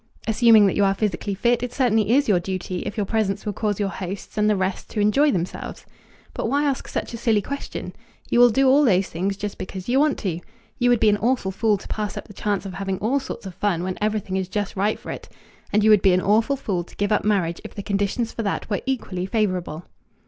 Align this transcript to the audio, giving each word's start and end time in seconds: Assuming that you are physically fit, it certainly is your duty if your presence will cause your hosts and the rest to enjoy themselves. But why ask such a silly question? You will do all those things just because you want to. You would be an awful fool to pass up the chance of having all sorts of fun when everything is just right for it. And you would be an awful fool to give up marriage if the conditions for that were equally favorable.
Assuming 0.27 0.65
that 0.65 0.75
you 0.75 0.83
are 0.83 0.95
physically 0.95 1.35
fit, 1.35 1.61
it 1.61 1.71
certainly 1.71 2.09
is 2.09 2.27
your 2.27 2.39
duty 2.39 2.79
if 2.87 2.97
your 2.97 3.05
presence 3.05 3.45
will 3.45 3.53
cause 3.53 3.79
your 3.79 3.89
hosts 3.89 4.35
and 4.35 4.49
the 4.49 4.55
rest 4.55 4.89
to 4.89 4.99
enjoy 4.99 5.29
themselves. 5.29 5.85
But 6.33 6.49
why 6.49 6.63
ask 6.63 6.87
such 6.87 7.13
a 7.13 7.17
silly 7.17 7.39
question? 7.43 7.93
You 8.27 8.39
will 8.39 8.49
do 8.49 8.67
all 8.67 8.83
those 8.83 9.09
things 9.09 9.37
just 9.37 9.59
because 9.59 9.87
you 9.87 9.99
want 9.99 10.17
to. 10.17 10.39
You 10.79 10.89
would 10.89 10.99
be 10.99 11.09
an 11.09 11.17
awful 11.17 11.51
fool 11.51 11.77
to 11.77 11.87
pass 11.87 12.17
up 12.17 12.27
the 12.27 12.33
chance 12.33 12.65
of 12.65 12.73
having 12.73 12.97
all 12.97 13.19
sorts 13.19 13.45
of 13.45 13.53
fun 13.53 13.83
when 13.83 13.99
everything 14.01 14.37
is 14.37 14.49
just 14.49 14.75
right 14.75 14.97
for 14.97 15.11
it. 15.11 15.29
And 15.71 15.83
you 15.83 15.91
would 15.91 16.01
be 16.01 16.13
an 16.13 16.21
awful 16.21 16.55
fool 16.55 16.83
to 16.83 16.95
give 16.95 17.11
up 17.11 17.23
marriage 17.23 17.61
if 17.63 17.75
the 17.75 17.83
conditions 17.83 18.31
for 18.31 18.41
that 18.41 18.71
were 18.71 18.81
equally 18.87 19.27
favorable. 19.27 19.85